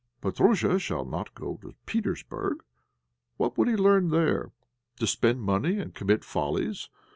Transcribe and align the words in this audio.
Petróusha 0.19 0.79
shall 0.79 1.05
not 1.05 1.35
go 1.35 1.57
to 1.61 1.75
Petersburg! 1.85 2.63
What 3.37 3.55
would 3.55 3.67
he 3.67 3.75
learn 3.75 4.09
there? 4.09 4.51
To 4.99 5.05
spend 5.05 5.43
money 5.43 5.77
and 5.77 5.93
commit 5.93 6.23
follies. 6.25 6.89